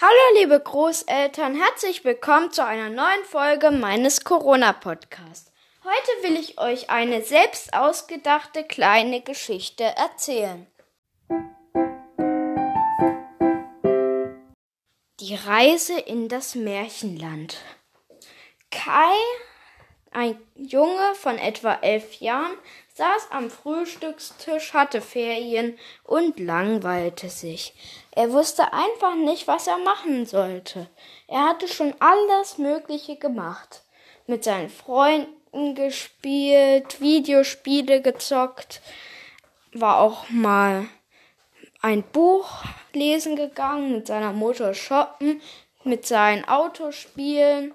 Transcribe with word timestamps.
Hallo 0.00 0.40
liebe 0.40 0.58
Großeltern, 0.58 1.54
herzlich 1.54 2.04
willkommen 2.04 2.50
zu 2.50 2.64
einer 2.66 2.90
neuen 2.90 3.24
Folge 3.24 3.70
meines 3.70 4.24
Corona-Podcasts. 4.24 5.52
Heute 5.84 6.28
will 6.28 6.36
ich 6.36 6.58
euch 6.58 6.90
eine 6.90 7.22
selbst 7.22 7.74
ausgedachte 7.74 8.64
kleine 8.64 9.20
Geschichte 9.20 9.84
erzählen. 9.84 10.66
Die 15.20 15.36
Reise 15.36 15.96
in 16.00 16.28
das 16.28 16.56
Märchenland. 16.56 17.58
Kai, 18.72 19.14
ein 20.10 20.36
Junge 20.56 21.14
von 21.14 21.38
etwa 21.38 21.72
elf 21.82 22.14
Jahren, 22.14 22.58
saß 22.94 23.28
am 23.30 23.50
Frühstückstisch, 23.50 24.72
hatte 24.72 25.00
Ferien 25.00 25.78
und 26.04 26.38
langweilte 26.38 27.28
sich. 27.28 27.74
Er 28.12 28.32
wusste 28.32 28.72
einfach 28.72 29.16
nicht, 29.16 29.48
was 29.48 29.66
er 29.66 29.78
machen 29.78 30.26
sollte. 30.26 30.88
Er 31.26 31.48
hatte 31.48 31.66
schon 31.66 31.94
alles 31.98 32.58
Mögliche 32.58 33.16
gemacht. 33.16 33.82
Mit 34.26 34.44
seinen 34.44 34.70
Freunden 34.70 35.74
gespielt, 35.74 37.00
Videospiele 37.00 38.00
gezockt, 38.00 38.80
war 39.72 40.00
auch 40.00 40.30
mal 40.30 40.86
ein 41.82 42.04
Buch 42.04 42.62
lesen 42.92 43.34
gegangen, 43.36 43.92
mit 43.92 44.06
seiner 44.06 44.32
Mutter 44.32 44.72
shoppen, 44.72 45.42
mit 45.82 46.06
seinen 46.06 46.46
Autos 46.46 46.94
spielen, 46.94 47.74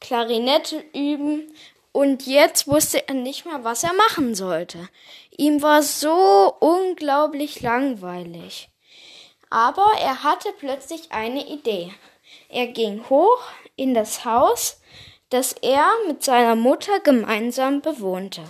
Klarinette 0.00 0.82
üben 0.94 1.52
und 1.92 2.26
jetzt 2.26 2.68
wusste 2.68 3.08
er 3.08 3.14
nicht 3.14 3.44
mehr, 3.44 3.64
was 3.64 3.82
er 3.82 3.92
machen 3.94 4.34
sollte. 4.34 4.88
Ihm 5.36 5.62
war 5.62 5.82
so 5.82 6.54
unglaublich 6.60 7.60
langweilig. 7.60 8.68
Aber 9.50 9.86
er 10.00 10.22
hatte 10.22 10.50
plötzlich 10.58 11.10
eine 11.10 11.46
Idee. 11.46 11.92
Er 12.48 12.66
ging 12.66 13.08
hoch 13.08 13.40
in 13.76 13.94
das 13.94 14.24
Haus, 14.24 14.80
das 15.30 15.54
er 15.54 15.86
mit 16.06 16.22
seiner 16.22 16.56
Mutter 16.56 17.00
gemeinsam 17.00 17.80
bewohnte. 17.80 18.42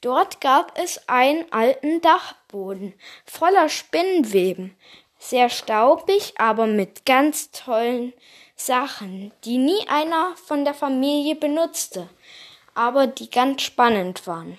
Dort 0.00 0.40
gab 0.40 0.78
es 0.78 1.08
einen 1.08 1.50
alten 1.52 2.00
Dachboden 2.00 2.94
voller 3.24 3.68
Spinnweben, 3.68 4.76
sehr 5.18 5.50
staubig, 5.50 6.32
aber 6.38 6.66
mit 6.66 7.04
ganz 7.04 7.50
tollen 7.50 8.14
Sachen, 8.56 9.32
die 9.44 9.58
nie 9.58 9.86
einer 9.88 10.34
von 10.36 10.64
der 10.64 10.74
Familie 10.74 11.34
benutzte 11.34 12.08
aber 12.74 13.06
die 13.06 13.30
ganz 13.30 13.62
spannend 13.62 14.26
waren. 14.26 14.58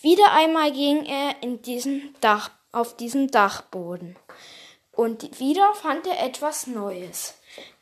Wieder 0.00 0.32
einmal 0.32 0.72
ging 0.72 1.04
er 1.04 1.42
in 1.42 1.62
diesen 1.62 2.14
Dach, 2.20 2.50
auf 2.72 2.96
diesen 2.96 3.28
Dachboden. 3.30 4.16
Und 4.92 5.40
wieder 5.40 5.74
fand 5.74 6.06
er 6.06 6.22
etwas 6.24 6.66
Neues. 6.66 7.34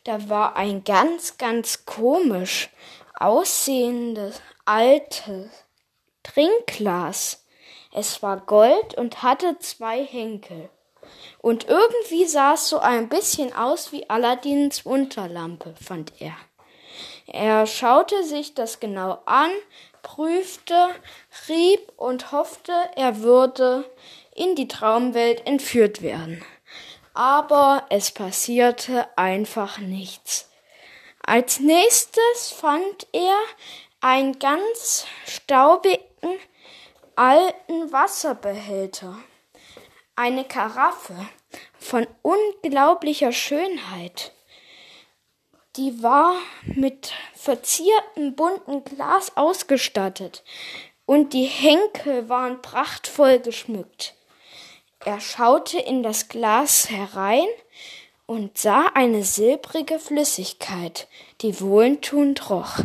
Da 0.05 0.29
war 0.29 0.57
ein 0.57 0.85
ganz, 0.85 1.39
ganz 1.39 1.87
komisch 1.87 2.71
aussehendes 3.19 4.41
altes 4.65 5.51
Trinkglas. 6.23 7.45
Es 7.93 8.23
war 8.23 8.39
Gold 8.39 8.95
und 8.95 9.23
hatte 9.23 9.59
zwei 9.61 10.05
Henkel. 10.05 10.69
Und 11.39 11.69
irgendwie 11.69 12.27
sah 12.27 12.55
es 12.55 12.69
so 12.69 12.79
ein 12.79 13.09
bisschen 13.09 13.55
aus 13.55 13.93
wie 13.93 14.09
Aladdins 14.09 14.83
Unterlampe, 14.83 15.75
fand 15.81 16.13
er. 16.21 16.35
Er 17.27 17.67
schaute 17.67 18.25
sich 18.25 18.55
das 18.55 18.81
genau 18.81 19.23
an, 19.27 19.51
prüfte, 20.03 20.89
rieb 21.49 21.93
und 21.97 22.33
hoffte, 22.33 22.73
er 22.97 23.21
würde 23.21 23.91
in 24.35 24.55
die 24.55 24.69
Traumwelt 24.69 25.47
entführt 25.47 26.03
werden. 26.03 26.45
Aber 27.15 27.87
es 27.91 28.11
passierte 28.11 29.07
einfach 29.17 29.79
nichts. 29.79 30.51
Als 31.27 31.61
nächstes 31.61 32.51
fand 32.51 33.07
er 33.13 33.39
einen 34.01 34.39
ganz 34.39 35.07
staubigen 35.27 36.01
alten 37.17 37.93
Wasserbehälter, 37.93 39.17
eine 40.17 40.45
Karaffe 40.45 41.17
von 41.79 42.07
unglaublicher 42.23 43.33
Schönheit. 43.33 44.33
Die 45.77 46.05
war 46.05 46.37
mit 46.67 47.13
verziertem 47.35 48.37
bunten 48.37 48.85
Glas 48.85 49.37
ausgestattet 49.37 50.45
und 51.05 51.33
die 51.33 51.47
Henkel 51.47 52.29
waren 52.29 52.63
prachtvoll 52.63 53.41
geschmückt. 53.41 54.15
Er 55.05 55.21
schaute 55.21 55.81
in 55.81 56.05
das 56.05 56.29
Glas 56.29 56.91
herein 56.91 57.49
und 58.27 58.57
sah 58.57 58.87
eine 58.95 59.25
silbrige 59.25 59.99
Flüssigkeit, 59.99 61.09
die 61.41 61.61
wohltuend 61.61 62.49
roch. 62.51 62.79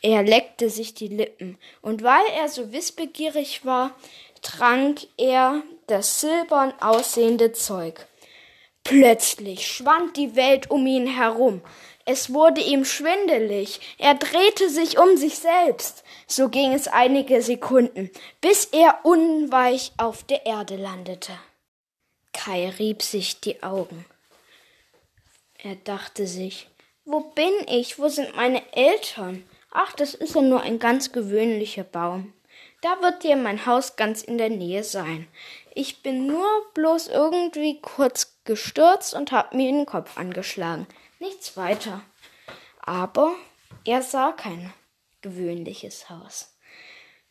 Er 0.00 0.22
leckte 0.22 0.70
sich 0.70 0.94
die 0.94 1.08
Lippen, 1.08 1.58
und 1.82 2.02
weil 2.02 2.24
er 2.34 2.48
so 2.48 2.72
wissbegierig 2.72 3.66
war, 3.66 3.94
trank 4.42 5.06
er 5.18 5.62
das 5.86 6.20
silbern 6.20 6.72
aussehende 6.80 7.52
Zeug. 7.52 8.06
Plötzlich 8.88 9.66
schwand 9.66 10.16
die 10.16 10.34
Welt 10.34 10.70
um 10.70 10.86
ihn 10.86 11.06
herum. 11.06 11.60
Es 12.06 12.32
wurde 12.32 12.62
ihm 12.62 12.86
schwindelig. 12.86 13.80
Er 13.98 14.14
drehte 14.14 14.70
sich 14.70 14.98
um 14.98 15.18
sich 15.18 15.34
selbst. 15.34 16.04
So 16.26 16.48
ging 16.48 16.72
es 16.72 16.88
einige 16.88 17.42
Sekunden, 17.42 18.10
bis 18.40 18.64
er 18.64 19.00
unweich 19.02 19.92
auf 19.98 20.22
der 20.22 20.46
Erde 20.46 20.76
landete. 20.76 21.32
Kai 22.32 22.70
rieb 22.78 23.02
sich 23.02 23.42
die 23.42 23.62
Augen. 23.62 24.06
Er 25.58 25.74
dachte 25.74 26.26
sich, 26.26 26.70
wo 27.04 27.20
bin 27.20 27.52
ich? 27.66 27.98
Wo 27.98 28.08
sind 28.08 28.36
meine 28.36 28.62
Eltern? 28.72 29.44
Ach, 29.70 29.92
das 29.92 30.14
ist 30.14 30.34
ja 30.34 30.40
nur 30.40 30.62
ein 30.62 30.78
ganz 30.78 31.12
gewöhnlicher 31.12 31.84
Baum. 31.84 32.32
Da 32.80 33.00
wird 33.02 33.24
dir 33.24 33.36
mein 33.36 33.66
Haus 33.66 33.96
ganz 33.96 34.22
in 34.22 34.38
der 34.38 34.50
Nähe 34.50 34.84
sein. 34.84 35.26
Ich 35.74 36.02
bin 36.02 36.26
nur 36.26 36.46
bloß 36.74 37.08
irgendwie 37.08 37.80
kurz 37.80 38.38
gestürzt 38.44 39.14
und 39.14 39.32
hab 39.32 39.52
mir 39.52 39.70
den 39.70 39.86
Kopf 39.86 40.16
angeschlagen. 40.16 40.86
Nichts 41.18 41.56
weiter. 41.56 42.02
Aber 42.80 43.34
er 43.84 44.02
sah 44.02 44.32
kein 44.32 44.72
gewöhnliches 45.22 46.08
Haus. 46.08 46.54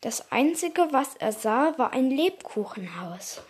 Das 0.00 0.30
einzige, 0.30 0.92
was 0.92 1.16
er 1.16 1.32
sah, 1.32 1.76
war 1.78 1.92
ein 1.92 2.10
Lebkuchenhaus. 2.10 3.40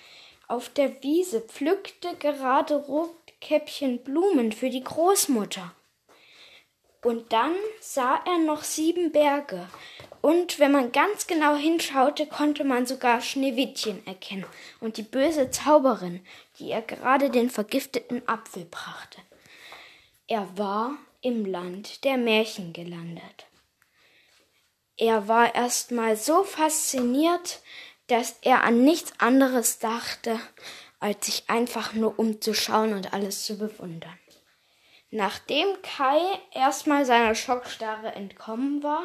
Auf 0.46 0.70
der 0.70 1.02
Wiese 1.02 1.42
pflückte 1.42 2.14
gerade 2.16 2.76
Rotkäppchen 2.76 4.02
Blumen 4.02 4.52
für 4.52 4.70
die 4.70 4.82
Großmutter. 4.82 5.74
Und 7.02 7.32
dann 7.32 7.54
sah 7.80 8.20
er 8.24 8.38
noch 8.38 8.64
sieben 8.64 9.12
Berge, 9.12 9.68
und 10.20 10.58
wenn 10.58 10.72
man 10.72 10.92
ganz 10.92 11.26
genau 11.26 11.56
hinschaute, 11.56 12.26
konnte 12.26 12.64
man 12.64 12.86
sogar 12.86 13.20
Schneewittchen 13.20 14.06
erkennen 14.06 14.46
und 14.80 14.96
die 14.96 15.02
böse 15.02 15.50
Zauberin, 15.50 16.24
die 16.58 16.70
er 16.70 16.82
gerade 16.82 17.30
den 17.30 17.50
vergifteten 17.50 18.26
Apfel 18.26 18.64
brachte. 18.64 19.20
Er 20.26 20.46
war 20.58 20.96
im 21.20 21.46
Land 21.46 22.04
der 22.04 22.16
Märchen 22.16 22.72
gelandet. 22.72 23.46
Er 24.96 25.28
war 25.28 25.54
erst 25.54 25.92
mal 25.92 26.16
so 26.16 26.42
fasziniert, 26.42 27.60
dass 28.08 28.36
er 28.42 28.64
an 28.64 28.82
nichts 28.82 29.12
anderes 29.18 29.78
dachte, 29.78 30.40
als 30.98 31.26
sich 31.26 31.48
einfach 31.48 31.92
nur 31.92 32.18
umzuschauen 32.18 32.94
und 32.94 33.12
alles 33.12 33.44
zu 33.44 33.58
bewundern. 33.58 34.18
Nachdem 35.10 35.68
Kai 35.82 36.20
erstmal 36.52 37.04
seiner 37.04 37.34
Schockstarre 37.34 38.12
entkommen 38.14 38.82
war, 38.82 39.04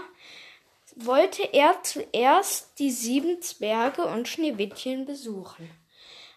wollte 0.96 1.44
er 1.54 1.82
zuerst 1.84 2.80
die 2.80 2.92
sieben 2.92 3.42
Zwerge 3.42 4.06
und 4.06 4.28
Schneewittchen 4.28 5.06
besuchen. 5.06 5.70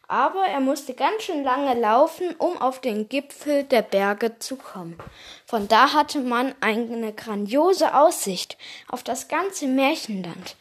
Aber 0.09 0.45
er 0.45 0.61
musste 0.61 0.95
ganz 0.95 1.25
schön 1.25 1.43
lange 1.43 1.75
laufen, 1.79 2.35
um 2.39 2.61
auf 2.61 2.81
den 2.81 3.09
Gipfel 3.09 3.65
der 3.65 3.83
Berge 3.83 4.39
zu 4.39 4.57
kommen. 4.57 4.97
Von 5.45 5.67
da 5.67 5.93
hatte 5.93 6.21
man 6.21 6.55
eine 6.61 7.13
grandiose 7.13 7.93
Aussicht 7.95 8.57
auf 8.89 9.03
das 9.03 9.27
ganze 9.27 9.67
Märchenland. 9.67 10.57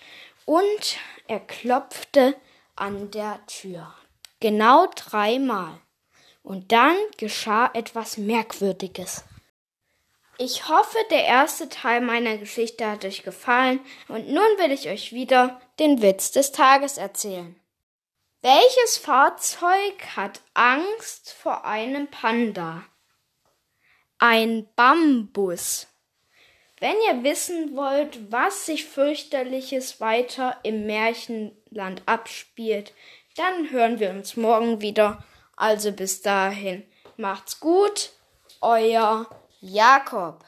Und 0.45 0.97
er 1.27 1.39
klopfte 1.39 2.35
an 2.75 3.11
der 3.11 3.39
Tür. 3.45 3.93
Genau 4.39 4.87
dreimal. 4.95 5.79
Und 6.41 6.71
dann 6.71 6.95
geschah 7.17 7.69
etwas 7.73 8.17
Merkwürdiges. 8.17 9.23
Ich 10.37 10.67
hoffe, 10.67 10.97
der 11.11 11.23
erste 11.23 11.69
Teil 11.69 12.01
meiner 12.01 12.37
Geschichte 12.37 12.85
hat 12.85 13.05
euch 13.05 13.23
gefallen 13.23 13.79
und 14.09 14.27
nun 14.27 14.43
will 14.57 14.71
ich 14.71 14.89
euch 14.89 15.13
wieder 15.13 15.61
den 15.79 16.01
Witz 16.01 16.31
des 16.31 16.51
Tages 16.51 16.97
erzählen. 16.97 17.55
Welches 18.41 18.97
Fahrzeug 18.97 20.15
hat 20.15 20.41
Angst 20.53 21.31
vor 21.31 21.65
einem 21.65 22.07
Panda? 22.07 22.83
Ein 24.19 24.67
Bambus. 24.75 25.87
Wenn 26.79 26.95
ihr 27.07 27.23
wissen 27.23 27.75
wollt, 27.75 28.31
was 28.31 28.65
sich 28.65 28.85
fürchterliches 28.85 30.01
weiter 30.01 30.57
im 30.63 30.85
Märchenland 30.85 32.03
abspielt, 32.05 32.93
dann 33.37 33.71
hören 33.71 33.99
wir 33.99 34.09
uns 34.09 34.35
morgen 34.35 34.81
wieder. 34.81 35.23
Also 35.55 35.93
bis 35.93 36.21
dahin, 36.21 36.85
macht's 37.15 37.61
gut 37.61 38.11
euer 38.61 39.29
Jakob. 39.65 40.43